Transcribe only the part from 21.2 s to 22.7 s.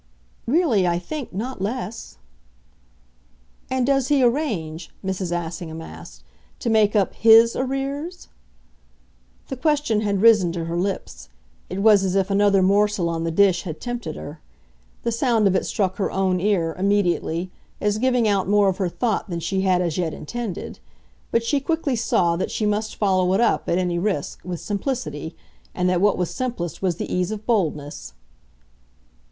but she quickly saw that she